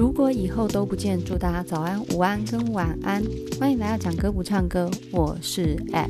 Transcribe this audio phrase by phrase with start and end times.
[0.00, 3.22] 如果以后都不见，祝大家早安、午安跟晚安。
[3.58, 6.08] 欢迎来到讲歌不唱歌，我是 App。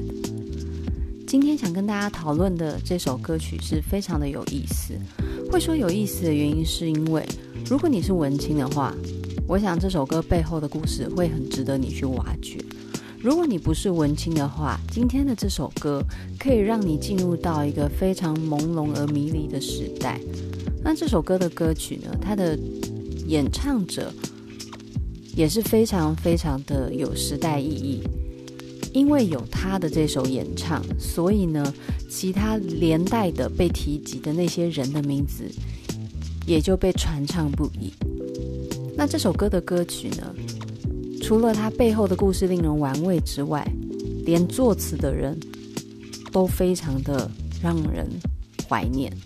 [1.26, 4.94] 今天想跟大家讨论的这首歌曲是非常的有意思。
[5.50, 7.26] 会说有意思的原因，是因为
[7.66, 8.94] 如果你是文青的话，
[9.48, 12.64] 我想这首歌背后的故事会很值得你去挖掘。
[13.20, 16.00] 如果你不是文青的话，今天的这首歌
[16.38, 20.20] 可以让你进入到一个非常朦胧而迷离的时代。
[20.80, 22.56] 那这首歌的歌曲呢，它的
[23.30, 24.12] 演唱者
[25.36, 28.02] 也是非常非常的有时代意义，
[28.92, 31.72] 因为有他的这首演唱，所以呢，
[32.10, 35.44] 其他连带的被提及的那些人的名字
[36.44, 37.92] 也就被传唱不已。
[38.96, 40.34] 那这首歌的歌曲呢，
[41.22, 43.64] 除了它背后的故事令人玩味之外，
[44.24, 45.38] 连作词的人
[46.32, 47.30] 都非常的
[47.62, 48.08] 让人
[48.68, 49.16] 怀念。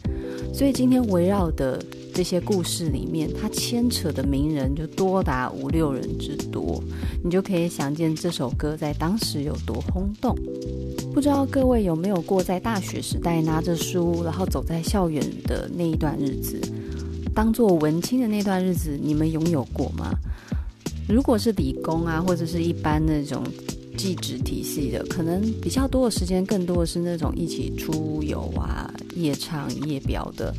[0.53, 1.83] 所以今天围绕的。
[2.15, 6.81] 这些故事里面，它牵扯的名人就多达五六人之多，
[7.25, 10.33] 你就可以想见这首歌在当时有多轰动。
[11.13, 16.61] 不知道各位有没有过在大学时代拿着书，然后走在校园的那一段日子，
[17.35, 20.15] 当做文青的那段日子，你们拥有过吗？
[21.09, 23.43] 如果是理工啊，或者是一般那种
[23.97, 30.55] 技职体系的，可能比较多的时间，更多的是那种一起出游啊、夜唱夜飙的。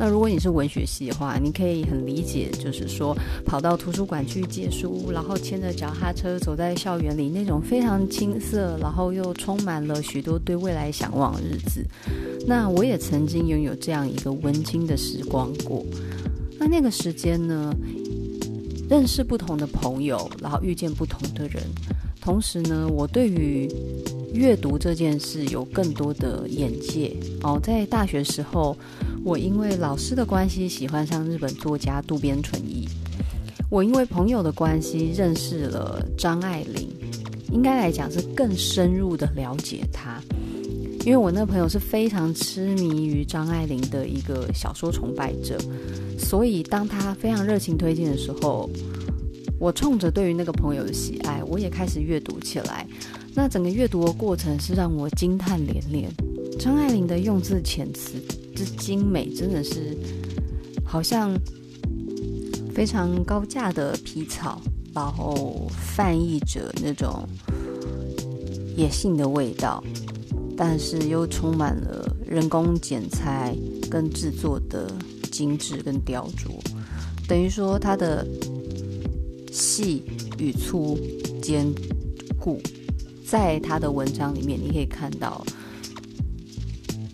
[0.00, 11.84] 那如果你是文学系的话，你可以很理解，就是说跑到图书馆去借书，然后牵着脚踏车走在校园里那种非常青涩，然后又充满了许多对未来向往的日子。
[12.46, 15.84] 那我也曾经拥有这样一个文青的时光过。
[16.58, 17.70] 那那个时间呢，
[18.88, 21.62] 认识不同的朋友，然后遇见不同的人，
[22.22, 23.68] 同时呢，我对于
[24.32, 27.14] 阅读这件事有更多的眼界。
[27.42, 28.74] 哦，在大学时候。
[29.22, 32.88] 我因为老师的关系喜欢上日本作家渡边淳一，
[33.68, 36.88] 我因为朋友的关系认识了张爱玲，
[37.52, 40.18] 应该来讲是更深入的了解她，
[41.04, 45.58] 因为我那朋友是非常痴迷于张爱玲的一个小说崇拜者，
[46.18, 48.70] 所以当他非常热情推荐的时候，
[49.58, 52.86] 我冲着对于那个朋友的喜爱，我也开始阅读起来。
[53.34, 56.10] 那整个阅读的过程是让我惊叹连连，
[56.58, 58.14] 张爱玲的用字遣词。
[58.64, 59.96] 精美真的是
[60.84, 61.32] 好像
[62.74, 64.60] 非常高价的皮草，
[64.94, 67.28] 然后翻译着那种
[68.76, 69.82] 野性的味道，
[70.56, 73.54] 但是又充满了人工剪裁
[73.90, 74.90] 跟制作的
[75.30, 76.50] 精致跟雕琢，
[77.28, 78.26] 等于说它的
[79.52, 80.02] 细
[80.38, 80.98] 与粗
[81.42, 81.66] 兼
[82.38, 82.60] 顾，
[83.26, 85.44] 在他的文章里面你可以看到，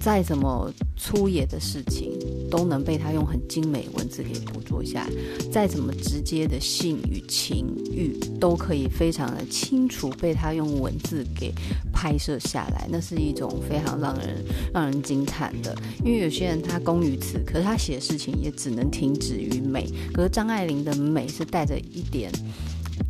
[0.00, 0.72] 再怎么。
[1.06, 2.10] 粗野的事情
[2.50, 5.12] 都能被他用很精美文字给捕捉下来，
[5.52, 11.52] 再怎么直接的性与情欲都可以非常的清楚被他用文字给
[11.92, 14.44] 拍摄下来，那是一种非常让人
[14.74, 15.72] 让人惊叹的。
[16.04, 19.88] 因为有些人他工于此，可是他写的事情也只能停止于美。
[20.12, 22.32] 可是张爱玲的美是带着一点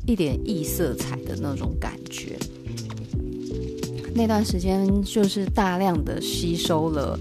[0.04, 2.36] 一点异色彩的那种感觉。
[4.14, 7.18] 那段时间就是大量的吸收了。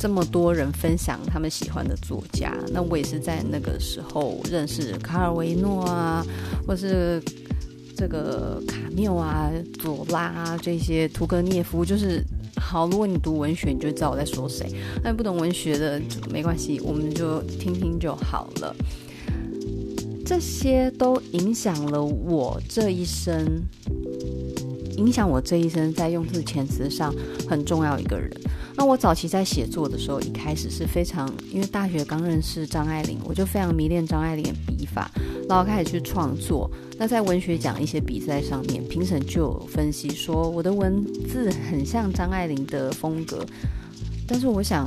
[0.00, 6.24] 这么多人分享他们喜欢的作家，那我也是在那个时候认识卡尔维诺啊，
[6.66, 7.22] 或是
[7.94, 11.84] 这个卡缪啊、左拉啊这些，屠格涅夫。
[11.84, 12.24] 就是
[12.56, 14.72] 好，如果你读文学，你就知道我在说谁。
[15.04, 16.00] 那不懂文学的
[16.30, 18.74] 没关系，我们就听听就好了。
[20.24, 23.62] 这些都影响了我这一生，
[25.00, 27.12] 影响我这一生在用字遣词上
[27.48, 28.30] 很重要一个人。
[28.76, 35.10] 那我早期在写作的时候，一开始是非常，因为大学刚认识张爱玲，我就非常迷恋张爱玲的笔法，
[35.48, 36.70] 然后开始去创作。
[36.98, 43.44] 那在文学奖一些比赛上面，评审就有分析说我的文字很像张爱玲的风格，
[44.26, 44.86] 但是我想，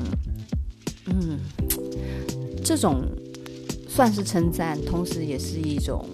[1.08, 1.40] 嗯，
[2.64, 3.04] 这种
[3.88, 6.08] 算是称赞，同时也是一种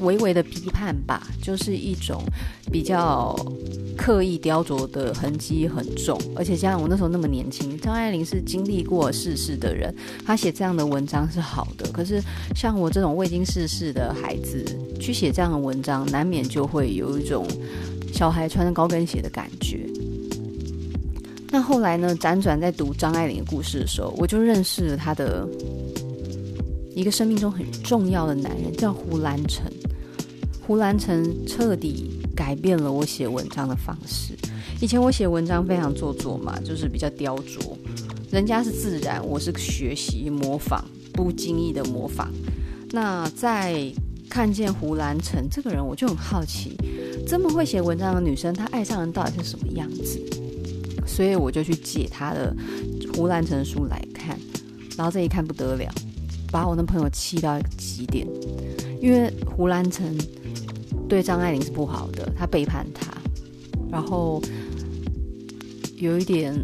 [0.00, 2.22] 微微的批判吧，就是一种
[2.72, 3.34] 比较。
[3.98, 9.92] 刻意雕琢的痕迹很重，而且加上我那时候那么年轻，张爱玲是经历过世事的人，
[10.24, 11.90] 她写这样的文章是好的。
[11.90, 12.22] 可是
[12.54, 14.64] 像我这种未经世事的孩子
[15.00, 17.44] 去写这样的文章，难免就会有一种
[18.14, 19.84] 小孩穿着高跟鞋的感觉。
[21.50, 25.46] 那后来呢，辗转在读张爱玲的故事的时候，我就认识了她的
[26.94, 29.66] 一个生命中很重要的男人，叫胡兰成。
[30.68, 32.20] 胡兰成彻底。
[32.36, 34.32] 改变了我写文章的方式。
[34.80, 37.76] 以前我写文章非常做作嘛，就是比较雕琢。
[38.30, 42.30] 人家是自然，我是学习模仿，不经意的模仿。
[42.92, 43.92] 那在
[44.30, 46.76] 看见胡兰成这个人，我就很好奇，
[47.26, 50.20] 这么会写文章的女生，她爱上人到底是什么样子？
[51.04, 52.54] 所以我就去借她的
[53.14, 54.38] 胡兰成书来看，
[54.96, 55.92] 然后这一看不得了，
[56.52, 58.24] 把我那朋友气到极点，
[59.02, 60.16] 因为胡兰成
[61.08, 63.10] 对张爱玲是不好的，他背叛她，
[63.90, 64.42] 然后
[65.96, 66.54] 有一点。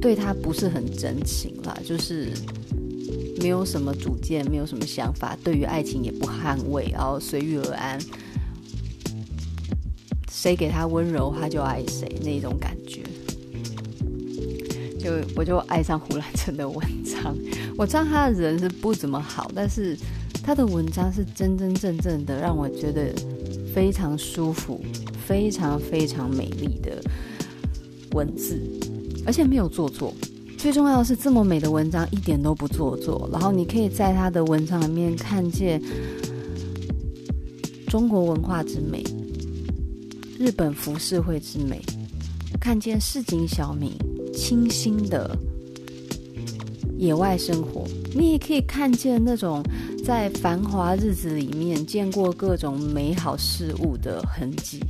[0.00, 2.30] 对她不是很真情啦，就是
[3.40, 7.98] 没有什么主见，没有什么想法，对于爱情也不捍卫，然后随遇而安，
[10.30, 13.02] 谁给他温柔他就爱谁那种感觉，
[14.98, 17.34] 就我就爱上胡兰成的文章。
[17.78, 19.96] 我知道他的人是不怎么好，但是
[20.44, 23.14] 他的文章是真真正正的让我觉得
[23.74, 24.78] 非常舒服，
[25.26, 27.02] 非常非常美丽的
[28.12, 28.60] 文字。
[29.26, 30.12] 而且没有做作，
[30.58, 33.26] 最重要的是这么美的文章一点都不做作。
[33.32, 35.82] 然后你可以在他的文章里面看见
[37.88, 39.02] 中国文化之美，
[40.38, 41.80] 日本浮世绘之美，
[42.60, 43.92] 看见市井小民
[44.34, 45.34] 清新的
[47.04, 47.84] 野外生活。
[48.14, 49.62] 你也可以看见那种
[50.04, 54.80] 在繁华日子里面见过各种美好事物的痕迹。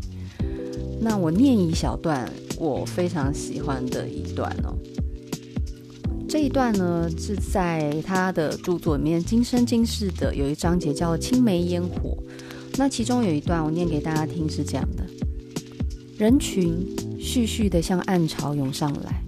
[1.00, 2.30] 那我念一小段。
[2.56, 4.78] 我非常喜欢的一段哦，
[6.28, 12.10] 这一段呢是在他的著作里面《今生今世》的有一章节叫《青梅烟火》，
[12.78, 15.04] 那其中有一段我念给大家听是这样的：
[16.16, 16.78] 人群
[17.18, 19.20] 徐徐的向暗潮涌上来，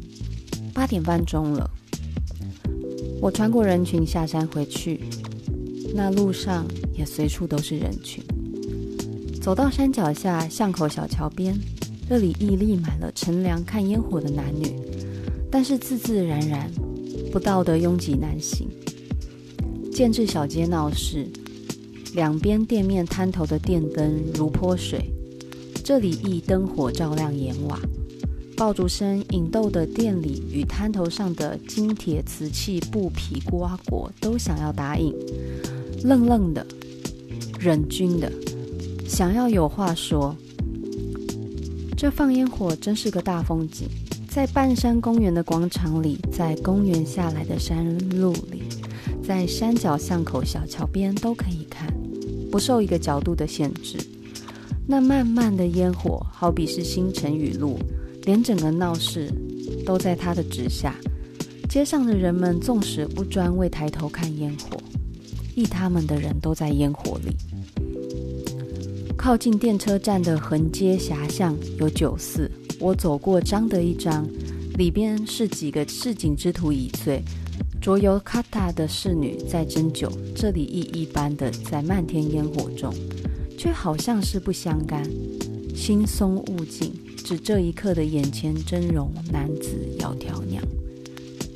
[0.73, 1.69] 八点半钟了，
[3.27, 5.01] 我穿过人群下山回去，
[5.93, 6.65] 那路上
[6.97, 8.23] 也随处都是人群，
[9.43, 11.59] 走到山脚下巷口小桥边。
[12.09, 14.73] 这里屹立满了乘凉看烟火的男女，
[15.51, 16.71] 但是自自然然，
[17.33, 18.69] 不道德拥挤难行。
[19.91, 21.27] 建制小街闹市，
[22.15, 25.11] 两边店面摊头的电灯如泼水，
[25.83, 27.77] 这里亦灯火照亮檐瓦，
[28.57, 35.15] 爆竹声引逗的店里与摊头上的金铁瓷器布匹瓜果都想要答应，
[36.03, 36.67] 愣愣的，
[37.61, 38.33] 忍君的，
[39.07, 40.35] 想要有话说。
[41.95, 43.87] 这放烟火真是个大风景，
[44.27, 48.63] 在半山公园的广场里，在公园下来的山路里，
[49.23, 51.93] 在山脚巷口小桥边都可以看，
[52.51, 53.99] 不受一个角度的限制。
[54.87, 57.79] 那漫漫的烟火，好比是星辰雨露，
[58.27, 59.31] 连整个闹市
[59.87, 60.95] 都在它的指下。
[61.69, 64.79] 街上的人们纵使不专为抬头看烟火，
[65.55, 67.35] 亦他们的人都在烟火里。
[69.17, 74.27] 靠近电车站的横街狭巷有酒肆，我走过张得一张，
[74.79, 77.23] 里边是几个市井之徒已醉，
[77.81, 80.11] 着尤卡塔的侍女在斟酒。
[80.35, 82.93] 这里亦一般的在漫天烟火中，
[83.59, 85.03] 却好像是不相干。
[85.75, 86.93] 心松物静，
[87.27, 90.63] 只这一刻的眼前真容男子窈窕娘，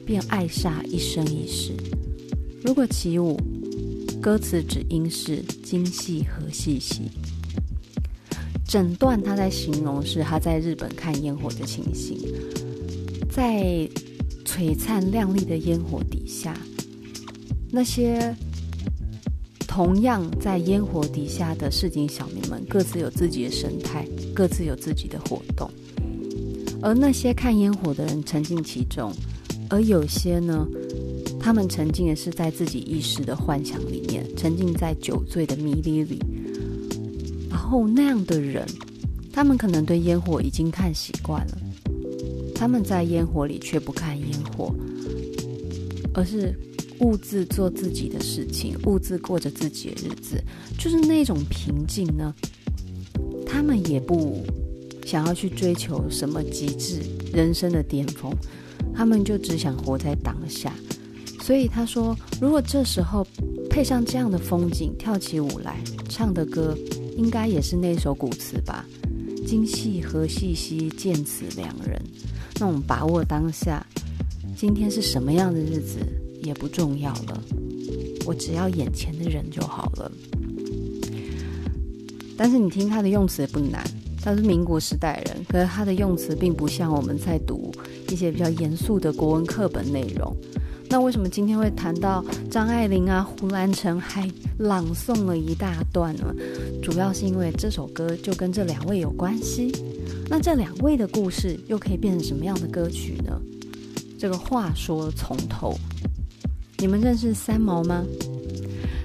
[0.04, 1.72] 便爱煞一生一世。
[2.64, 3.38] 如果起舞，
[4.20, 7.02] 歌词只应是今夕何夕兮。
[8.66, 12.18] 整段他在形容是他在日本看烟火的情形，
[13.30, 13.88] 在
[14.44, 16.52] 璀璨亮丽的烟火底下，
[17.70, 18.34] 那些
[19.70, 25.70] 同样在烟火底下的市井小民们，各自有自己的神态，各自有自己的活动，
[26.82, 29.12] 而那些看烟火的人沉浸其中，
[29.68, 30.66] 而有些呢，
[31.38, 36.18] 他们沉浸的是在自己意识的幻想里面，沉浸在酒醉的迷离里。
[37.48, 38.66] 然后那样的人，
[39.32, 41.58] 他们可能对烟火已经看习惯了，
[42.56, 44.74] 他们在烟火里却不看烟火，
[46.12, 46.58] 而是
[47.00, 50.42] 兀自做自己的事情，兀自过着自己的日子，
[50.78, 52.34] 就是那种平静呢。
[53.46, 54.44] 他们也不
[55.04, 57.00] 想要去追求什么极致
[57.32, 58.32] 人生的巅峰，
[58.94, 60.72] 他们就只想活在当下。
[61.42, 63.26] 所以他说，如果这时候
[63.68, 66.76] 配上这样的风景，跳起舞来，唱的歌。
[67.16, 68.86] 应该也是那首古词吧？
[69.46, 72.00] 今夕何夕兮，见此两人。
[72.58, 73.84] 那我们把握当下，
[74.56, 75.98] 今天是什么样的日子
[76.42, 77.42] 也不重要了，
[78.26, 80.10] 我只要眼前的人就好了。
[82.36, 83.84] 但是你听他的用词也不难，
[84.22, 87.70] 他是民国时代人，可是他的用词并不像我们在读
[88.08, 90.34] 一些比较严肃的国文课本内容。
[90.88, 94.28] 那为什么今天会谈到张爱玲啊、胡兰成还
[94.58, 96.34] 朗诵了一大段呢？
[96.82, 99.70] 主要是因为这首歌就跟这两位有关系。
[100.28, 103.40] 那这两位的故事又可以变成什么样的歌曲呢？
[104.18, 105.78] 这个话说从头，
[106.80, 108.02] 你们认识三毛吗？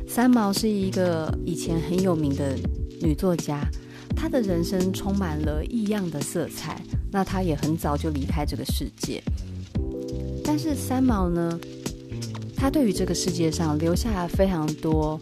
[0.07, 2.55] 三毛是一个以前很有名的
[3.01, 3.67] 女作家，
[4.15, 6.81] 她的人生充满了异样的色彩。
[7.11, 9.21] 那她也很早就离开这个世界，
[10.41, 11.59] 但是三毛呢，
[12.55, 15.19] 她对于这个世界上留下了非常多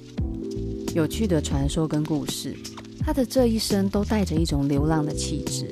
[0.93, 2.55] 有趣的传说跟故事。
[2.99, 5.67] 她的这一生都带着一种流浪的气质。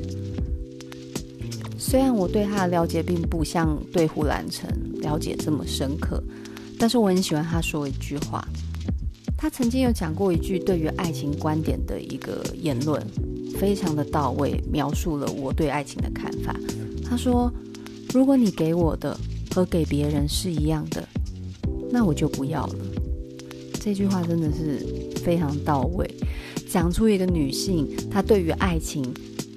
[1.78, 4.68] 虽然我对她的了解并不像对胡兰成
[5.00, 6.24] 了解这么深刻，
[6.82, 8.44] 但是我很喜欢他说一句话。
[9.38, 13.00] 他曾经有讲过一句对于爱情观点的一个言论。
[13.60, 16.56] 非常的到位，描述了我对爱情的看法。
[17.04, 17.52] 他说
[18.12, 19.16] ：“如果你给我的
[19.54, 21.08] 和给别人是一样的，
[21.92, 22.76] 那我就不要了。”
[23.80, 24.80] 这句话真的是
[25.18, 26.10] 非常到位，
[26.68, 29.04] 讲出一个女性她对于爱情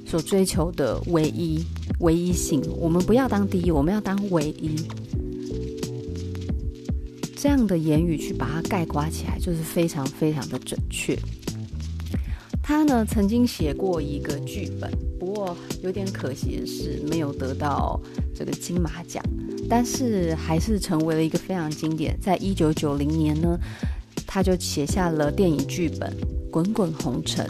[0.05, 1.65] 所追求的唯一、
[2.01, 2.61] 唯一性。
[2.77, 4.77] 我们不要当第一，我们要当唯一。
[7.45, 11.15] 这样的言语去把它概括起来，就是非常非常的准确。
[12.63, 18.01] 他呢曾经写过一个剧本，不过有点可惜的是没有得到
[18.35, 19.23] 这个金马奖，
[19.69, 22.19] 但是还是成为了一个非常经典。
[22.19, 23.59] 在一九九零年呢，
[24.27, 26.11] 他就写下了电影剧本
[26.51, 27.47] 《滚滚红尘》。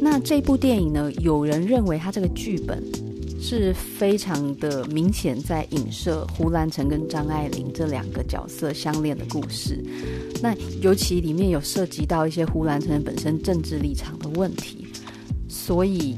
[0.00, 2.82] 那这部电影呢，有人认为他这个剧本。
[3.46, 9.84] 是非常的明显，在影射胡兰成跟张爱玲这两个角色相恋的故事。
[10.40, 14.86] 那尤其里面有涉及到一些胡兰成本身政治立场的问题，
[15.46, 16.16] 所以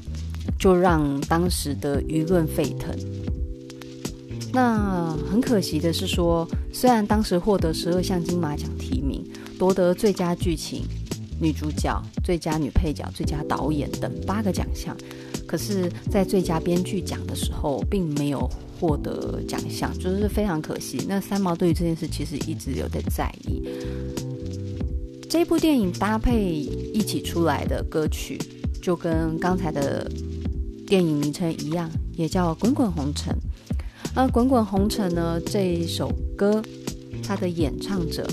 [0.56, 2.96] 就让当时的舆论沸腾。
[4.52, 9.24] 那很可惜的是说，虽然当时获得十二项金马奖提名，
[9.58, 10.84] 夺得最佳剧情、
[11.40, 14.96] 女主角、最佳女配角、最佳导演等八个奖项。
[15.46, 18.50] 可是，在最佳编剧奖的时候，并没有
[18.80, 21.00] 获得奖项，就是非常可惜。
[21.08, 23.62] 那三毛对于这件事其实一直有在在意。
[25.30, 28.36] 这部电影搭配一起出来的歌曲，
[28.82, 30.10] 就跟刚才的
[30.86, 33.32] 电影名称一样，也叫《滚滚红尘》。
[34.14, 36.60] 那《滚滚红尘》呢，这一首歌，
[37.22, 38.28] 它的演唱者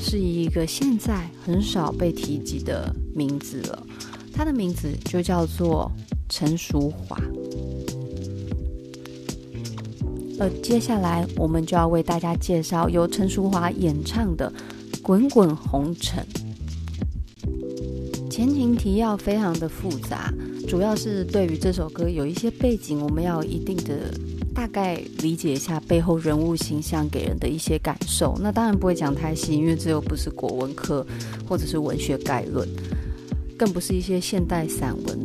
[0.00, 3.86] 是一个现在很少被提及的名字了，
[4.32, 5.90] 它的名字就叫做。
[6.28, 7.16] 陈淑华，
[10.38, 14.52] 而接下来我们就要为大家介绍由陈淑华演唱的
[15.02, 16.24] 《滚滚红尘》。
[18.30, 20.32] 前情提要非常的复杂，
[20.68, 24.14] 主要是对于这首歌有一些背景，我们要一定的
[24.54, 28.38] 大概理解一下背后人物形象给人的一些感受。
[28.40, 31.04] 那当然不会讲太细，因为这又不是国文课
[31.48, 32.68] 或者是文学概论，
[33.56, 35.18] 更不是一些现代散文。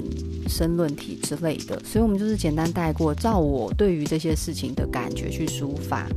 [0.48, 6.08] 申论题之类的，所以我们就是简单带过，照我对于这些事情的感觉去抒发。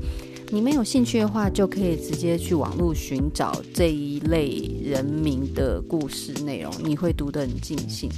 [0.51, 8.09] 你们有兴趣的话，就可以直接去网络寻找这一类人名的故事内容，你会读得很尽兴。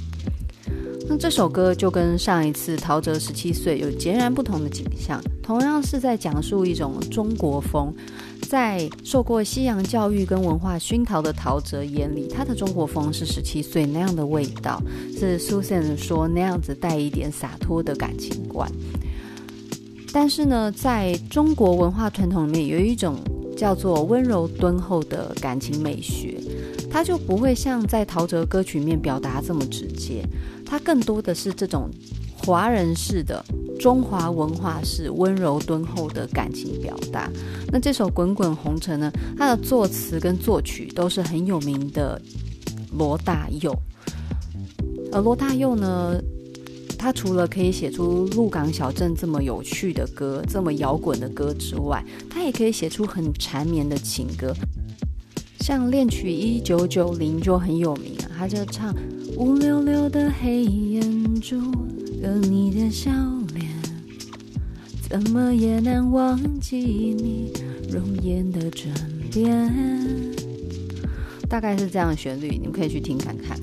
[1.07, 7.91] 那这首歌就跟上一次陶喆十七岁有截然不同的景象，同样是在讲述一种中国风。
[8.49, 14.81] 在受过西洋教育跟文化熏陶的陶喆眼里，他的中国风是十七岁那样的味道，
[15.15, 18.67] 是 Susan 说那样子带一点洒脱的感情观。
[20.11, 23.17] 但是呢，在中国文化传统里面，有一种
[23.55, 26.41] 叫做温柔敦厚的感情美学，
[26.89, 30.23] 它就不会像在陶喆歌曲里面表达这么直接，
[30.65, 31.87] 它更多的是这种
[32.49, 33.45] 华人式的。
[33.79, 37.31] 中华文化是温柔敦厚的感情表达。
[37.71, 42.19] 那这首《滚滚红尘》呢，它的作词跟作曲都是很有名的
[42.97, 43.73] 罗大佑。
[45.13, 46.19] 而罗大佑呢，
[46.97, 54.53] 他除了可以写出《鹿港小镇》这么有趣的歌、这么摇滚的歌之外，他也可以写出很缠绵的情歌。
[55.61, 58.93] 像《恋曲一九九零》就很有名啊，他就唱
[59.37, 61.61] 乌溜溜的黑眼珠
[62.21, 63.11] 和你的笑
[63.53, 63.67] 脸。
[65.09, 67.51] 怎么也难忘记你
[67.89, 68.93] 容颜的转
[69.31, 69.73] 变，
[71.49, 73.59] 大概是这样的旋律，你们可以去听看看。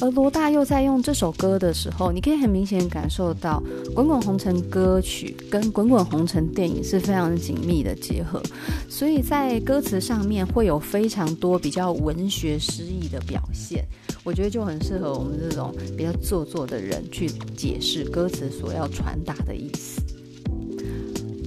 [0.00, 3.62] 而罗大佑在用这首歌的时候，你可以很明显感受到
[3.94, 8.42] 《滚滚红尘》歌曲跟《滚滚红尘》电影是非常紧密的结合，
[8.90, 13.86] 所以在歌词上面会有非常多比较文学诗意的表现。
[14.22, 20.02] 我觉得就很适合我们这种比较做作的人去解释歌词所要传达的意思。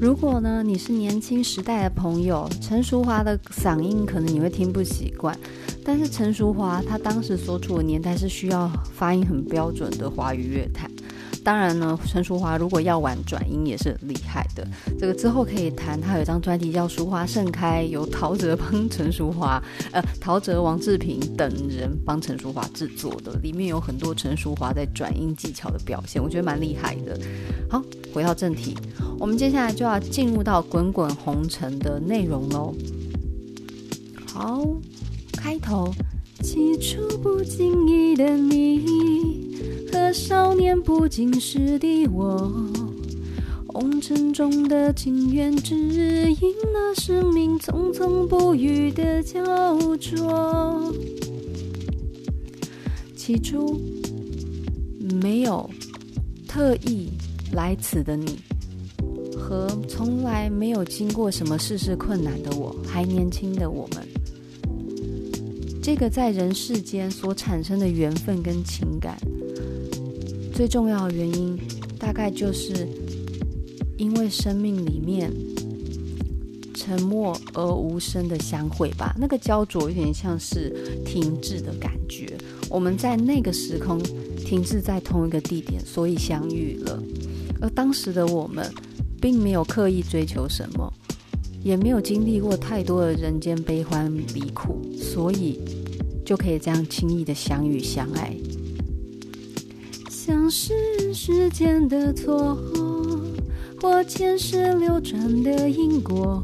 [0.01, 5.37] 如果呢，你是年轻时代的朋友，陈淑华的嗓音可能你会听不习惯。
[5.83, 10.89] 但是陈淑华她当时所处的年代是需要发音很标准的华语乐坛，
[11.43, 14.67] 当然呢，陈淑华如果要玩转音也是很厉害的。
[14.99, 27.19] 这个之后可以谈，他有一张专辑叫《淑樺盛开》，由陶喆帮陈淑华， 呃，陶喆、王志平等人帮陈淑华制作的，里面有很多陈淑华在转音技巧的表现，我觉得蛮厉害的。
[27.69, 27.81] 好，
[28.13, 28.75] 回到正题，
[29.17, 32.75] 我们接下来就要进入到《滚滚红尘》的内容喽。
[34.31, 34.63] 好，
[35.39, 35.89] 开头，
[36.43, 39.47] 起初不经意的你。
[39.89, 42.51] 和少年不经事的我，
[43.67, 45.75] 红尘中的情缘，只
[46.29, 50.93] 因那生命匆匆不语的焦灼。
[53.15, 53.79] 起初
[55.21, 55.69] 没有
[56.47, 57.09] 特意
[57.53, 58.39] 来此的你，
[59.37, 64.07] 和从来没有经过什么世事困难的我，还年轻的我们，
[65.81, 69.17] 这个在人世间所产生的缘分跟情感。
[70.53, 71.57] 最重要的原因，
[71.97, 72.87] 大概就是
[73.97, 75.31] 因为生命里面
[76.73, 79.15] 沉默而无声的相会吧。
[79.17, 82.37] 那个焦灼有点像是停滞的感觉。
[82.69, 83.97] 我们在那个时空
[84.37, 87.01] 停滞在同一个地点，所以相遇了。
[87.61, 88.69] 而当时的我们，
[89.21, 90.93] 并没有刻意追求什么，
[91.63, 95.59] 也没有经历过太多的人间悲欢离苦，所以
[96.25, 98.35] 就可以这样轻易的相遇相爱。
[100.09, 102.57] 像是时间的错，
[103.81, 106.43] 或前世流转的因果，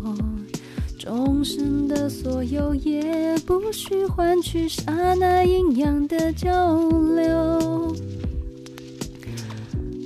[0.98, 7.96] 终生的所有也不需换取刹那阴阳的交流。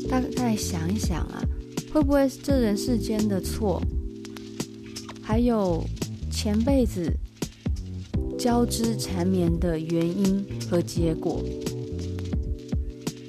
[0.09, 1.41] 大概想一想啊，
[1.93, 3.81] 会不会是这人世间的错，
[5.29, 5.85] 还有
[6.31, 7.15] 前辈子
[8.35, 11.43] 交织缠绵的原因和结果？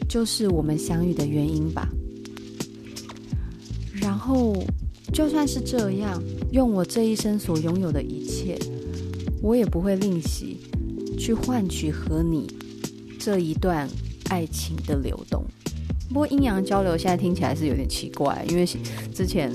[0.09, 1.87] 就是我们相遇的原因吧。
[4.01, 4.57] 然后，
[5.12, 6.18] 就算是这样，
[6.53, 8.59] 用我这一生所拥有的一切，
[9.42, 10.57] 我也不会吝惜
[11.18, 12.46] 去换取和你
[13.18, 13.87] 这一段
[14.31, 15.44] 爱情的流动。
[16.09, 18.66] 不过，阴阳交流现在听起来是有点奇怪，因为
[19.12, 19.53] 之前。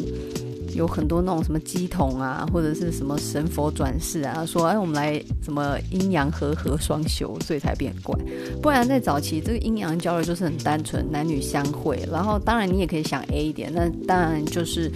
[0.76, 8.14] 有很多那种什么鸡童啊，或者是什么神佛转世啊，说哎，我们来什么阴阳和合双修，所以才变怪。
[8.62, 11.98] 不然在早期，这个阴阳交流就是很单纯，男女相会。
[12.12, 14.92] 然后当然你也可以想 A 一点，那当然就是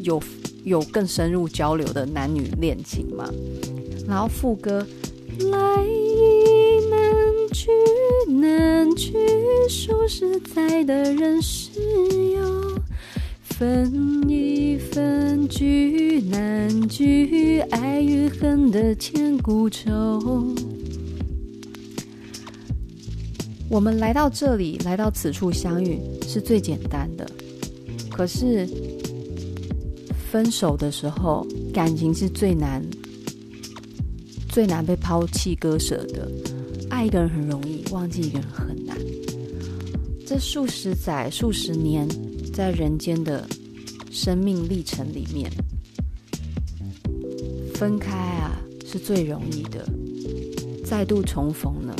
[0.00, 0.22] 有
[0.64, 3.28] 有更深入交流的男女恋情嘛。
[4.06, 4.86] 然后副歌
[5.38, 7.00] 来意难
[7.54, 7.70] 去
[8.34, 9.14] 难去，
[9.68, 11.70] 数十载的人世
[12.34, 12.62] 有。
[13.44, 14.51] 分一
[14.92, 20.54] 分聚难聚，爱与恨的千古愁。
[23.70, 27.26] 我们来到这里，来到此处相遇是最简单的。
[28.10, 28.68] 可是
[30.30, 32.84] 分手的时候，感情是最难、
[34.50, 36.30] 最难被抛弃割舍的。
[36.90, 38.94] 爱一个人很容易，忘记一个人很难。
[40.26, 42.06] 这数十载、数十年。
[42.52, 43.48] 在人间的
[44.12, 45.50] 生命历程里面，
[47.74, 49.88] 分开啊是最容易的，
[50.84, 51.96] 再度重逢呢，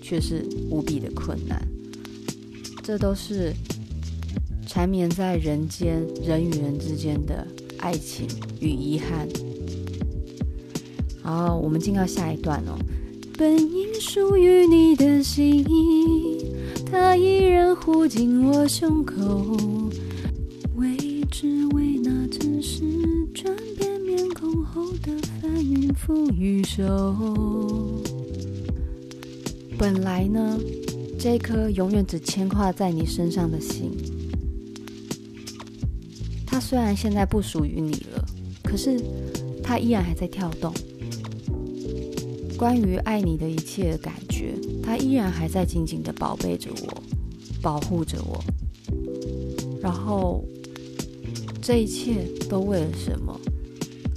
[0.00, 1.62] 却是无比的困难。
[2.82, 3.52] 这都是
[4.66, 7.46] 缠绵在人间人与人之间的
[7.78, 8.26] 爱情
[8.58, 9.28] 与遗憾。
[11.22, 12.78] 好，我们进到下一段哦。
[13.36, 15.64] 本应属于你的心，
[16.90, 19.14] 它依然护紧我胸口。
[21.42, 22.82] 是为那只是
[23.32, 27.16] 转变面孔后的翻云覆雨手。
[29.78, 30.60] 本来呢，
[31.18, 33.90] 这颗永远只牵挂在你身上的心，
[36.44, 38.22] 它虽然现在不属于你了，
[38.62, 39.00] 可是
[39.62, 40.70] 它依然还在跳动。
[42.58, 47.02] 关于爱你的一切的感觉，它依然还在紧紧的宝贝着我，
[47.62, 48.44] 保护着我。
[49.80, 50.44] 然后，
[51.60, 53.38] 这一切都为了什么？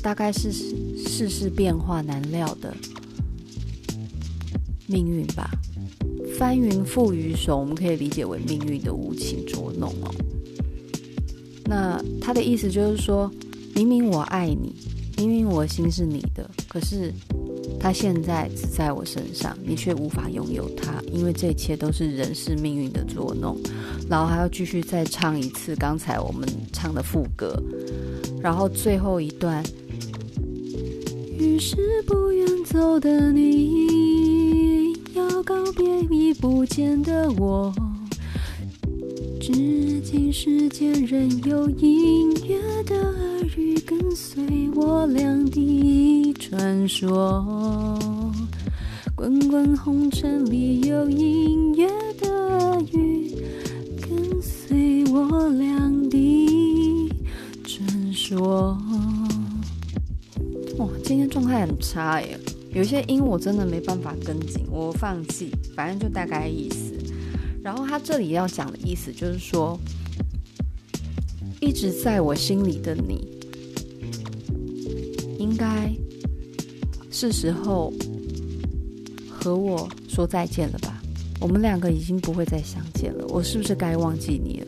[0.02, 2.76] 大概是世事变化难料的
[4.88, 5.50] 命运吧。
[6.38, 10.14] 翻云覆雨手，我们可以理解为命运的无情捉弄哦。
[11.66, 13.32] 那他的意思就是说，
[13.76, 14.76] 明明我爱你，
[15.18, 17.14] 明明我心是你的，可是
[17.84, 23.58] 他现在只在我身上，你却无法拥有他，因为这一切都是人世命运的捉弄。
[24.10, 27.62] 然后还要继续再唱一次刚才我们唱的副歌，
[28.42, 29.62] 然后最后一段。
[31.38, 31.76] 于是
[32.08, 37.74] 不愿走的你，要告别已不见的我，
[39.42, 39.52] 至
[40.00, 44.42] 今世间仍有音乐的耳语，跟随
[44.74, 48.00] 我俩的传说。
[49.16, 51.88] 滚滚红尘里有音乐
[52.20, 53.36] 的耳语，
[54.00, 57.12] 跟随我两地
[57.64, 58.78] 传说。
[60.78, 62.40] 哇，今天状态很差耶，
[62.72, 66.94] 有些音我真的没办法跟紧，我放弃，反正就大概意思。
[67.64, 69.80] 然后他这里要讲的意思就是说，
[71.60, 73.33] 一直在我心里的你，
[77.24, 77.94] 是时候
[79.30, 81.02] 和我说再见了吧？
[81.40, 84.68] 我们两个已经不会再相见了，我是不是该忘记你了？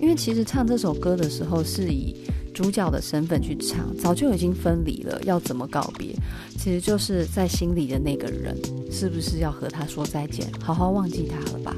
[0.00, 2.14] 因为其实唱这首歌的时候是以。
[2.54, 6.12] 主角的身份去唱，早就已经分离了，要怎么告别？
[6.58, 8.56] 其实就是在心里的那个人，
[8.90, 11.76] 是不是要和他说再见，好好忘记他了吧？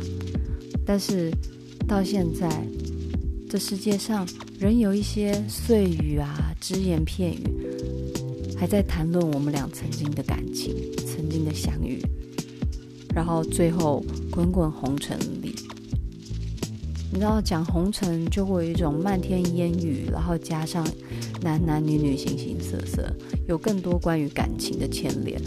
[0.86, 1.30] 但是
[1.86, 2.48] 到现在，
[3.46, 4.26] 这世界上
[4.58, 7.99] 仍有一些碎语啊，只言片语，
[8.60, 11.98] 还在谈论我们俩曾经的感情，曾经的相遇，
[13.14, 15.54] 然后最后滚滚红尘里。
[17.10, 20.86] 你知道讲红尘就会有一种漫天烟雨，然后加上
[21.40, 23.10] 男男女女形形色色，
[23.48, 25.40] 有更多关于感情的牵连。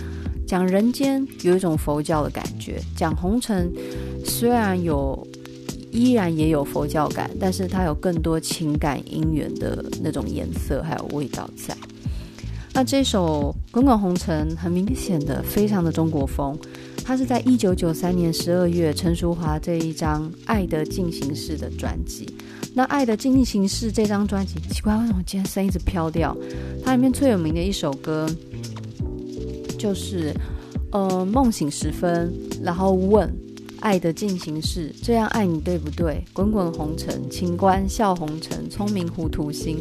[0.48, 3.72] 讲人间有一种佛教的感觉，讲红尘
[4.26, 5.28] 虽然有
[5.92, 11.78] 依然也有佛教感，但是它有更多情感姻缘的那种颜色还有味道在。
[12.74, 16.58] 那这首《滚滚红尘》很明显的非常的中国风。
[17.06, 22.26] 它是在一九九三年十二月，陈淑樺这一张《爱的进行式》的专辑。
[22.74, 26.36] 那《爱的进行式》这张专辑，奇怪为什么今天声音一直飘掉？
[26.84, 28.28] 它里面最有名的一首歌，
[29.78, 30.34] 就是
[30.92, 32.34] 呃梦醒时分，
[32.64, 33.30] 然后问
[33.84, 36.24] 《爱的进行式》，这样爱你对不对？
[36.32, 39.78] 滚滚红尘，情关笑红尘，聪明糊涂心，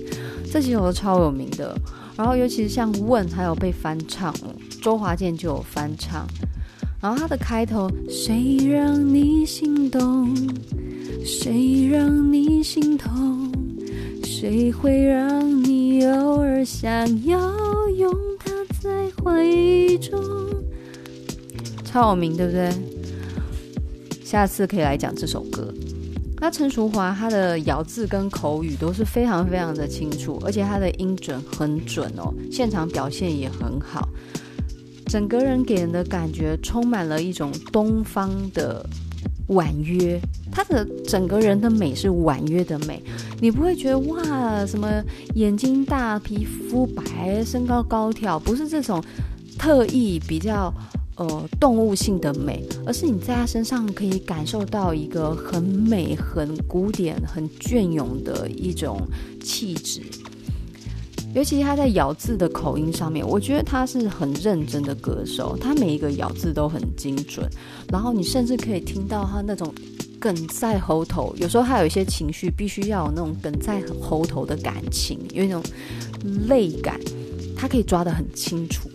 [0.51, 1.79] 这几首都超有名的。
[2.17, 4.35] 然后尤其是像问，还有被翻唱，
[4.83, 6.27] 周华健就有翻唱。
[7.01, 10.35] 然后它的开头，谁让你心动？
[11.25, 13.53] 谁让你心痛？
[14.25, 16.91] 谁会让你偶尔想
[17.25, 17.38] 要
[17.97, 19.47] 拥他在怀
[19.99, 20.21] 中？
[21.85, 22.69] 超有名，对不对？
[24.33, 25.71] 下次可以来讲这首歌。
[26.40, 34.09] 那陈淑华她的咬字跟口语都是非常非常的清楚，而且她的音准很准哦，现场表现也很好。
[35.05, 38.83] 整个人给人的感觉充满了一种东方的
[39.49, 40.18] 婉约，
[40.51, 43.03] 他的整个人的美是婉约的美，
[43.38, 44.90] 你不会觉得哇，什么
[45.35, 49.05] 眼睛大、皮肤白、身高高挑，不是这种
[49.59, 50.73] 特意比较
[51.16, 59.01] 呃动物性的美，而是你在他身上可以感受到一个很美、很古典、很隽永的一种
[59.42, 60.01] 气质。
[61.35, 67.48] 尤其他在咬字的口音上面，我觉得他是很认真的歌手，他每一个咬字都很精准，
[67.88, 69.72] 然后你甚至可以听到他那种
[70.20, 75.62] 梗在喉头，有时候他有一些情绪必须要有那种梗在喉头的感情，有一种
[76.48, 77.01] 泪感，
[77.57, 78.90] 他可以抓得很清楚，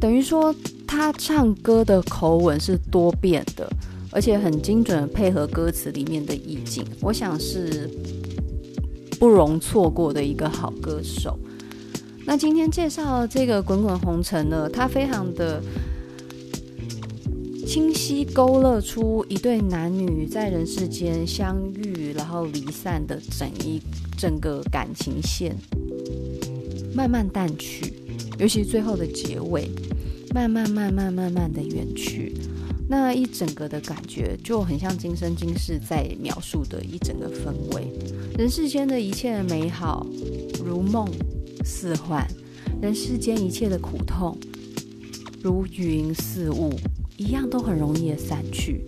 [0.00, 0.54] 等于说
[0.86, 3.70] 他唱歌的口吻是多变的，
[4.10, 7.90] 而且很精准的配合歌词里面的意境，我想是。
[9.20, 11.36] 不容错过的一个好歌手。
[12.24, 15.60] 那今天介绍这个《滚滚红尘》呢，它非常的
[17.66, 23.82] 清晰，勾勒出一对男女在人世间相遇，然后离散的整一
[24.16, 25.56] 整个感情线，
[26.94, 27.92] 慢慢淡去，
[28.38, 29.70] 尤其最后的结尾，
[30.32, 32.34] 慢慢慢慢慢慢的远去。
[32.88, 37.92] 那一整个的感觉就很像今生今世在描述的一整个氛围，
[38.38, 40.06] 人世间的一切的美好
[40.64, 41.06] 如梦
[41.64, 42.26] 似幻，
[42.80, 44.38] 人世间一切的苦痛
[45.42, 46.72] 如云似雾，
[47.18, 48.82] 一样都很容易的散去。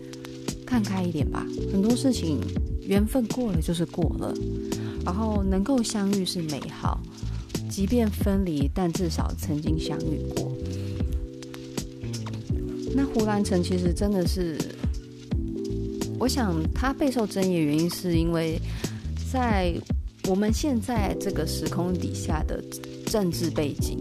[0.65, 2.39] 看开一点吧，很多事情
[2.87, 4.33] 缘分过了就是过了，
[5.05, 6.99] 然后能够相遇是美好，
[7.71, 10.51] 即便分离，但至少曾经相遇过。
[12.95, 14.59] 那胡兰成其实真的是，
[16.19, 18.61] 我想他备受争议的原因是因为，
[19.33, 19.73] 在
[20.29, 22.63] 我们现在这个时空底下的
[23.07, 23.99] 政治背景，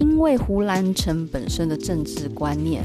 [0.00, 2.82] 因为胡兰成本身的政治观念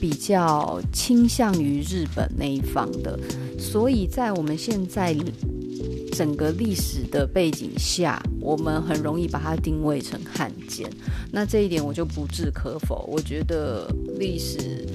[0.00, 3.18] 比较倾向于日本那一方的，
[3.58, 5.14] 所以在我们现在
[6.12, 10.90] 整个历史的背景下，我们很容易把它定位成汉奸。
[11.30, 13.04] 那这一点我就不置可否。
[13.10, 14.86] 我觉得历史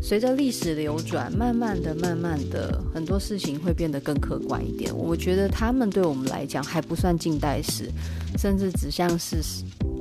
[0.00, 4.96] 随着历史流转，慢慢的、慢慢的，很多事情会变得更客观一点。
[4.96, 7.90] 我觉得他们对我们来讲还不算近代史，
[8.38, 9.36] 甚至只像是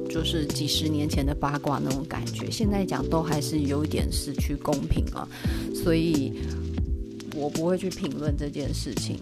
[0.10, 2.50] 就是几十年前的八卦那种感觉。
[2.50, 5.28] 现在讲都还是有点失去公平啊，
[5.84, 6.34] 所以
[7.36, 9.20] 我不会去评论这件事情。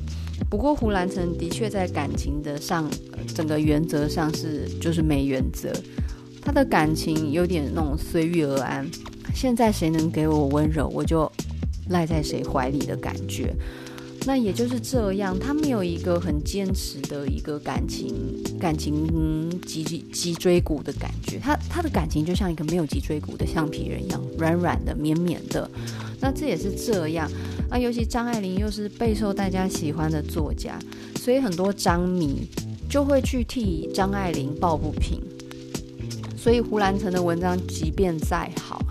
[0.50, 2.90] 不过胡兰成的确在感情的上，
[3.36, 5.72] 整个原则上是就是没原则，
[6.42, 8.90] 他的感情有点那种随遇而安。
[9.36, 11.32] 现在谁能给我温柔，我就
[11.90, 13.54] 赖在谁怀里的感觉。
[14.26, 18.14] 那也就是这样，他没有一个很坚持的一个感情，
[18.60, 21.40] 感情脊脊脊椎骨的感觉。
[21.40, 25.70] 他他的感情就像一个没有脊椎骨的橡皮人一样，软软的、绵绵的。
[26.20, 27.32] 那这也是这样。
[27.70, 30.78] 啊，尤其张爱玲又是备受大家喜欢的作家，
[31.20, 32.48] 所以很多张迷
[32.90, 35.22] 就会去替张爱玲抱不平。
[36.38, 38.82] 所以胡兰成的文章即便再好，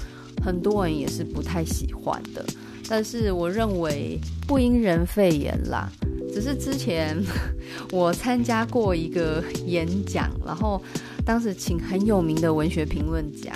[0.42, 2.44] 很多人也是不太喜欢的，
[2.88, 5.90] 但是我认为不因人废言啦。
[6.32, 7.16] 只是之前
[7.90, 10.80] 我参加过一个演讲，然后
[11.24, 13.52] 当时请很有名的文学评论家，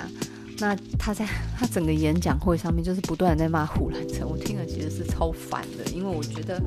[0.59, 1.25] 那他在
[1.57, 6.61] 他整个演讲会上面就是不断在骂胡兰成，我听了其实是超烦的，因为我觉得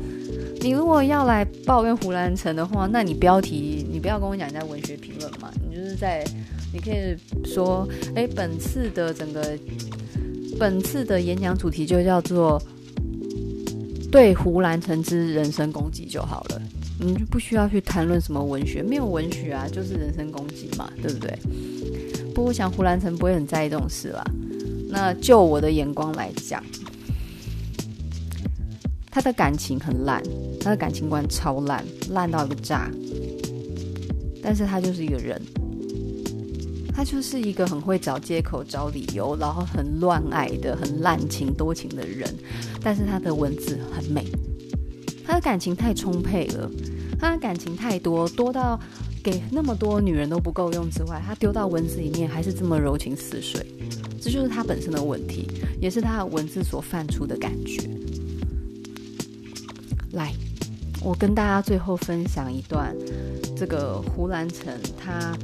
[0.61, 6.23] 你如果要来抱怨胡兰成的话，那你标题你不要跟我讲你在文学评论嘛，你就是在
[6.71, 9.57] 你可以说，哎，本次的整个。
[10.57, 12.61] 本次的演讲主题就叫做
[14.11, 16.61] “对胡兰成之人身攻击”就好了，
[16.99, 21.37] 你就不需要去谈论什么文学，没有文学啊，就是人身攻击嘛，对不对？
[22.33, 24.23] 不过我想胡兰成不会很在意这种事啦。
[24.89, 26.63] 那就我的眼光来讲，
[29.11, 30.23] 他的感情很烂，
[30.59, 32.89] 他的感情观超烂，烂到一个炸。
[34.41, 35.41] 但是他就是一个人。
[36.95, 42.33] 他就是一个很会找借口、找理由，然后很乱爱的、很滥情多情的人。
[42.81, 44.25] 但是他的文字很美，
[45.25, 46.71] 他的感情太充沛了，
[47.19, 48.79] 他的感情太多，多到
[49.21, 53.65] 给那么多女人都不够用之外，他丢到文字里面还是这么柔情似水。
[54.21, 57.89] 这就是他本身的问题，也是他的文字所泛出的感觉。
[60.13, 60.33] 来，
[61.03, 62.95] 我跟大家最后分享一段
[63.53, 65.37] 这个胡兰成他。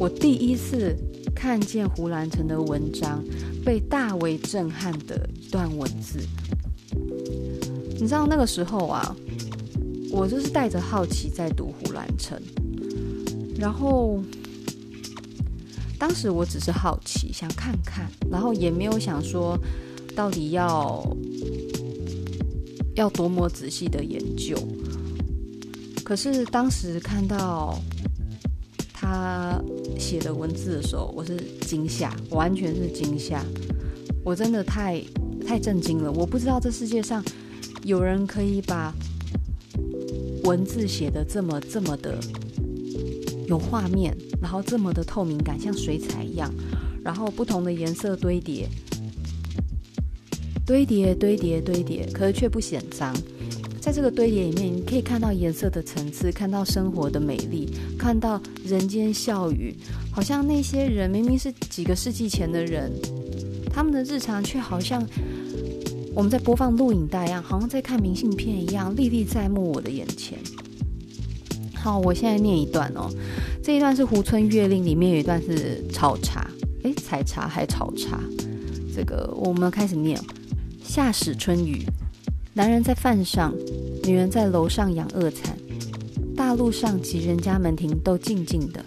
[0.00, 0.96] 我第一次
[1.34, 3.22] 看见胡兰成的文章，
[3.62, 6.18] 被大为震撼的一段文字。
[7.98, 9.14] 你知道那个时候啊，
[10.10, 12.40] 我就是带着好奇在读胡兰成，
[13.58, 14.22] 然后
[15.98, 19.54] 当时我只是好奇，想看看，然后也没有想说
[20.16, 21.06] 到底要
[22.94, 24.56] 要多么仔细的研究。
[26.02, 27.78] 可是当时看到。
[29.02, 29.58] 他
[30.00, 33.44] 写的文字的时候，我是惊吓，完全是惊吓，
[34.24, 35.00] 我真的太
[35.46, 36.10] 太震惊了。
[36.10, 37.22] 我不知道这世界上
[37.84, 38.92] 有人可以把
[40.44, 42.18] 文字写得这么这么的
[43.46, 46.50] 有画面，然后这么的透明感，像水彩一样，
[47.04, 48.66] 然后不同的颜色堆叠，
[50.64, 53.14] 堆叠堆叠堆叠，可是却不显脏。
[53.90, 59.74] 在这个堆叠里面，你可以看到颜色的层次，看到生活的美丽，看到人间笑语，
[60.12, 62.92] 好像那些人明明是几个世纪前的人，
[63.68, 65.04] 他们的日常却好像
[66.14, 70.38] 我们在播放录影带一样，好像在看明信片一样，历历在目我的眼前。
[71.74, 73.10] 好，我现在念一段哦，
[73.60, 76.48] 这一段是《湖村月令》里面有一段是炒茶，
[76.84, 78.20] 诶，采茶还炒茶，
[78.94, 80.16] 这个我们开始念，
[80.80, 81.84] 夏始春雨。
[82.60, 83.54] 男人在饭上，
[84.04, 85.56] 女人在楼上养恶蚕。
[86.36, 88.84] 大路上及人家门庭都静静的。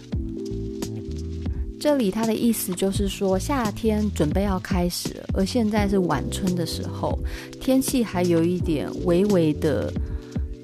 [1.80, 7.18] 这里他的意思就是说，夏天准备要开始，而现在是晚春的时候，
[7.60, 9.92] 天气还有一点微微的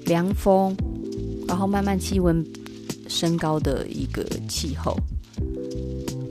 [0.05, 0.73] 凉风，
[1.49, 2.41] 然后慢慢气温
[3.09, 4.95] 升高的一个气候。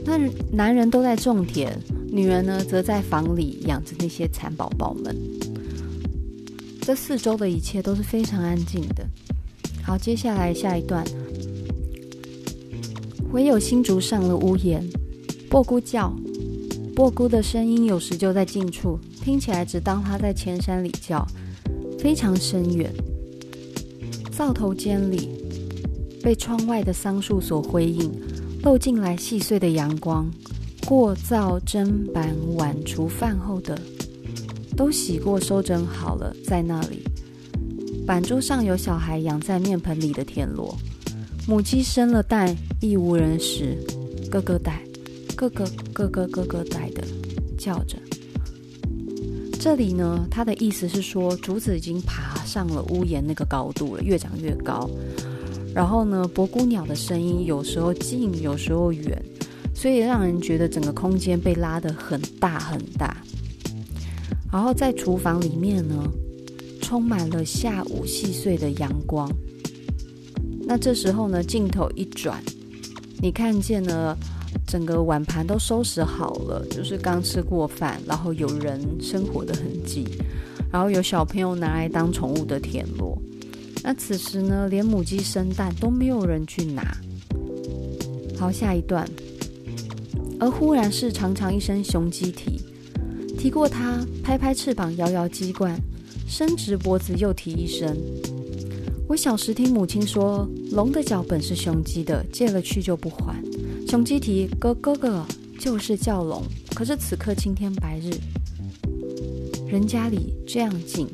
[0.02, 0.16] 那
[0.50, 1.78] 男人都在种田，
[2.10, 5.14] 女人呢则在房里养着那些蚕宝宝们。
[6.90, 9.06] 这四周的一切都是非常安静的。
[9.80, 11.06] 好，接下来下一段，
[13.30, 14.84] 唯有新竹上了屋檐，
[15.48, 16.12] 布谷叫，
[16.96, 21.24] 布谷的声音有时就在近处，听起来只当它在千山里叫，
[21.96, 22.92] 非常深远。
[24.32, 25.28] 灶头间里，
[26.20, 28.10] 被窗外的桑树所辉映，
[28.64, 30.28] 漏进来细碎的阳光。
[30.88, 33.80] 过灶砧板碗厨饭后的。
[34.80, 37.02] 都洗过，收整好了，在那里。
[38.06, 40.74] 板桌上有小孩养在面盆里的田螺，
[41.46, 43.76] 母鸡生了蛋，亦无人食，
[44.30, 44.80] 咯咯带，
[45.36, 47.04] 咯咯咯咯咯咯带的
[47.58, 47.98] 叫着。
[49.60, 54.88] 这里呢，他的意思是说，竹子已经爬上了屋檐那个高度了，越长越高。
[55.74, 59.22] 然后呢，伯姑鸟的声音有时候近，有时候远，
[59.74, 63.14] 所以让人觉得整个空间被拉得很大很大。
[64.52, 65.94] 然后在厨房里面呢，
[66.82, 69.30] 充满了下午细碎的阳光。
[70.66, 72.42] 那这时候呢，镜头一转，
[73.20, 74.16] 你看见了。
[74.66, 80.04] 整个碗盘都收拾好了，就是刚吃过饭，然后有人生活的痕迹，
[80.72, 83.16] 然后有小朋友拿来当宠物的田螺。
[83.82, 86.82] 那此时呢，连母鸡生蛋都没有人去拿。
[88.38, 89.08] 好，下一段。
[90.38, 92.60] 而忽然是长长一声雄鸡啼，
[93.40, 95.74] 提过它，拍拍翅膀，摇摇鸡冠，
[96.28, 97.96] 伸直脖子又啼一声。
[99.08, 103.42] 我小时听母亲说，龙的脚本是雄鸡的，借了去就不还。
[103.88, 105.26] 雄鸡啼，咯咯咯，
[105.58, 106.42] 就是叫龙。
[106.74, 108.10] 可是此刻青天白日，
[109.66, 111.08] 人家里这样近。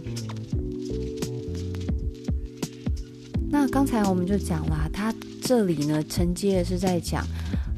[3.49, 7.25] 那刚才我们就讲了，他这里呢承接的是在讲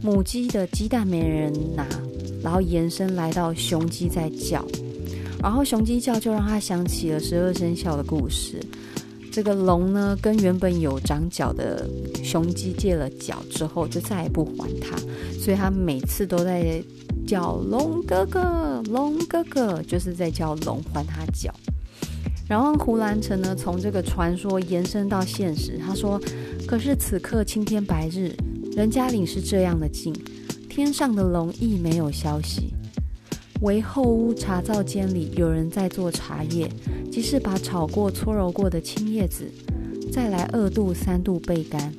[0.02, 1.86] 母鸡的鸡蛋没人拿，
[2.48, 4.64] 然后延伸来到雄鸡在叫，
[5.38, 8.58] 然后雄鸡叫就让他想起了十二生肖的故事。
[9.30, 11.86] 这个龙呢，跟原本有长角的
[12.24, 14.96] 雄鸡借了角之后，就再也不还它，
[15.38, 16.82] 所以他每次都在
[17.26, 21.52] 叫龙哥哥，龙哥哥，就是在叫龙还他角。
[22.48, 26.18] 然后胡兰成呢，从这个传说延伸到现实，他说
[26.66, 28.34] ：“可是此刻青天白日，
[28.74, 30.14] 人家里是这样的静，
[30.68, 32.74] 天上的龙亦没有消息。”
[33.62, 36.70] 唯后屋茶灶间里有人在做茶叶，
[37.10, 39.50] 即是把炒过、搓揉过的青叶子，
[40.12, 41.92] 再来二度、三度焙干。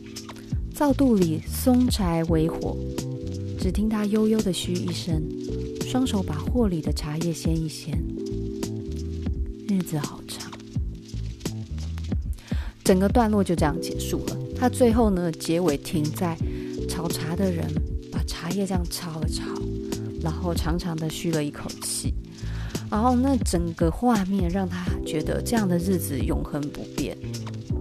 [0.74, 2.78] 灶肚里松柴为火，
[3.60, 5.22] 只听他悠悠的嘘一声，
[5.86, 8.02] 双手把镬里的茶叶掀一掀。
[9.68, 10.50] 日子好长，
[12.86, 14.38] 整个段落就这样结束了。
[14.56, 16.38] 他最后呢，结尾停在
[16.88, 17.66] 炒茶的人
[18.50, 19.44] 茶叶这样炒了炒。
[20.22, 22.14] 然后长长的嘘了一口气，
[22.92, 27.18] 然后那整个画面让他觉得这样的日子永恒不变，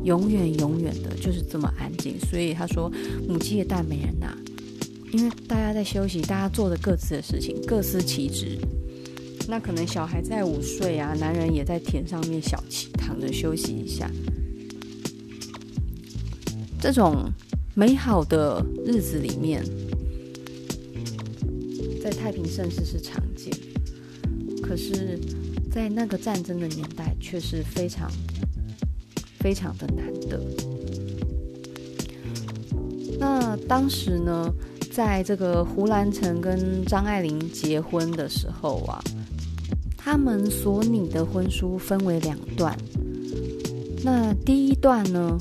[0.04, 2.16] 永远永远的就是这么安静。
[2.31, 2.88] 所以他说
[3.26, 4.33] 母鸡的蛋没人拿，
[5.11, 8.57] 因为大家在休息，大家做着各自的事情，各司其职。
[9.48, 14.09] 那可能小孩在午睡啊，男人也在田上面小憩，躺着休息一下。
[16.81, 17.28] 这种
[17.74, 19.64] 美好的日子里面。
[22.09, 23.53] 在太平盛世是常见，
[24.62, 25.21] 可是，
[25.71, 28.11] 在那个战争的年代却是非常
[29.38, 30.40] 非常的难得。
[33.18, 34.51] 那当时呢，
[34.90, 39.05] 在这个胡兰成跟张爱玲结婚的时候啊，
[39.94, 42.75] 他们所拟的婚书分为两段。
[44.03, 45.37] 那第一段呢，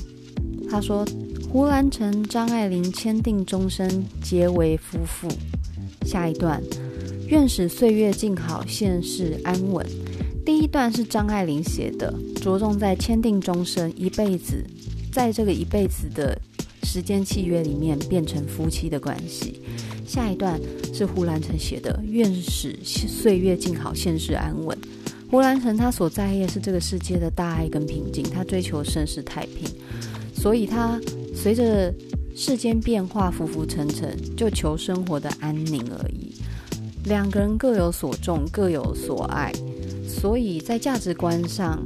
[0.68, 1.02] 他说
[1.50, 5.28] 胡兰成、张爱玲签订终身，结为夫妇。
[6.08, 6.62] 下一段，
[7.26, 9.86] 愿使岁月静好，现世安稳。
[10.42, 14.64] 第一段是张爱玲写的，着重在签订终身，一辈子，
[15.12, 16.40] 在这个一辈子的
[16.82, 19.60] 时间契约里面变成夫妻的关系。
[20.06, 20.58] 下一段
[20.94, 24.74] 是胡兰成写的，愿使岁月静好，现世安稳。
[25.30, 29.68] 胡兰成他所在意的是这个世界的大爱跟平静，他追求盛世太平，
[30.32, 30.98] 所以他
[31.34, 31.92] 随着。
[32.40, 36.32] 世间变化浮浮沉沉，就求生活的安宁而已。
[37.04, 39.52] 两个人各有所重，各有所爱，
[40.06, 41.84] 所以在价值观上，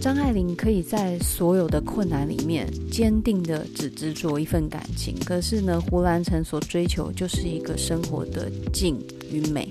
[0.00, 5.12] 张爱玲可以在所有的困难里面坚定的只执着一份感情。
[5.26, 8.96] 可是呢，胡兰成所追求就是一个生活的静
[9.28, 9.68] 与美。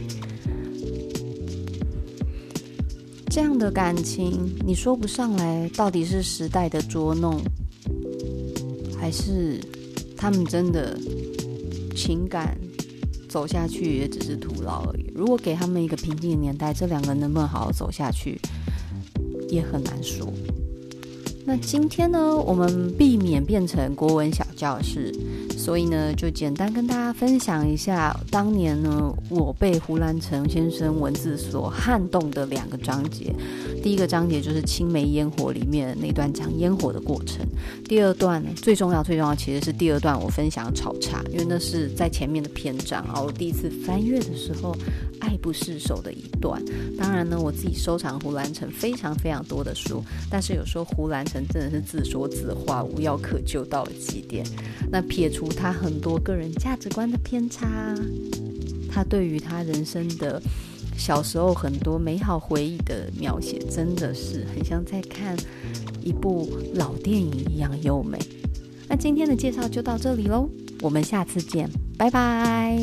[3.29, 7.41] 这样的感情，你说不上来到底是时代的捉弄，
[8.99, 9.61] 还是？
[10.17, 10.97] 他们真的
[11.95, 12.57] 情感
[13.29, 15.11] 走下去也只是徒劳而已。
[15.13, 18.39] 如果给他们一个平静的年代，这两个能不能好好走下去，
[19.49, 20.27] 也很难说。
[21.45, 25.15] 那今天呢，我们避免变成国文小教室，
[25.57, 33.33] 所以呢，就简单跟大家分享一下当年呢，我被胡兰成先生文字所撼动的两个章节。
[33.87, 37.47] 第一个章节就是《青梅烟火》里面那段讲烟火的过程。
[37.85, 43.01] 第二段，最重要、最重要其实是第二段，我分享炒茶，因为那是在前面的篇章。
[43.05, 44.75] 啊我第一次翻阅的时候，
[45.21, 46.61] 爱不释手的一段。
[46.97, 51.41] 当然呢，我自己收藏胡兰成非常非常多的书，但是有时候胡兰成。
[51.47, 54.45] 真的是自说自话，无药可救到了极点。
[54.91, 57.95] 那撇除他很多个人价值观的偏差，
[58.91, 60.41] 他对于他人生的
[60.97, 65.37] 小时候很多美好回忆的描写，真的是很像在看
[66.01, 68.17] 一部老电影一样优美。
[68.89, 70.49] 那今天的介绍就到这里喽，
[70.81, 72.77] 我们下次见，拜拜。